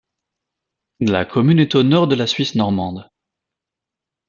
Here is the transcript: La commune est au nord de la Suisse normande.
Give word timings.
La 1.01 1.25
commune 1.25 1.59
est 1.59 1.75
au 1.75 1.83
nord 1.83 2.07
de 2.07 2.15
la 2.15 2.25
Suisse 2.25 2.55
normande. 2.55 3.07